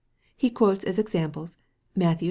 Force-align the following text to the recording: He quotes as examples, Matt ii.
He 0.35 0.49
quotes 0.49 0.83
as 0.83 0.97
examples, 0.97 1.57
Matt 1.95 2.15
ii. 2.17 2.19